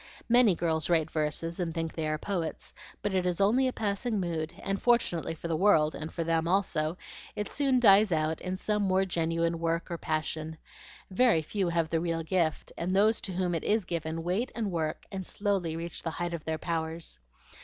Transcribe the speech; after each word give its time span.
"Many 0.27 0.55
girls 0.55 0.89
write 0.89 1.11
verses 1.11 1.59
and 1.59 1.75
think 1.75 1.93
they 1.93 2.07
are 2.07 2.17
poets; 2.17 2.73
but 3.03 3.13
it 3.13 3.23
is 3.27 3.39
only 3.39 3.67
a 3.67 3.71
passing 3.71 4.19
mood, 4.19 4.51
and 4.63 4.81
fortunately 4.81 5.35
for 5.35 5.47
the 5.47 5.55
world, 5.55 5.93
and 5.93 6.11
for 6.11 6.23
them 6.23 6.47
also, 6.47 6.97
it 7.35 7.47
soon 7.47 7.79
dies 7.79 8.11
out 8.11 8.41
in 8.41 8.57
some 8.57 8.81
more 8.81 9.05
genuine 9.05 9.59
work 9.59 9.91
or 9.91 9.99
passion. 9.99 10.57
Very 11.11 11.43
few 11.43 11.69
have 11.69 11.91
the 11.91 11.99
real 11.99 12.23
gift, 12.23 12.71
and 12.79 12.95
those 12.95 13.21
to 13.21 13.33
whom 13.33 13.53
it 13.53 13.63
IS 13.63 13.85
given 13.85 14.23
wait 14.23 14.51
and 14.55 14.71
work 14.71 15.05
and 15.11 15.23
slowly 15.23 15.75
reach 15.75 16.01
the 16.01 16.09
height 16.09 16.33
of 16.33 16.45
their 16.45 16.57
powers. 16.57 17.19